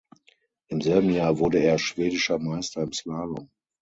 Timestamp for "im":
0.69-0.81, 2.81-2.91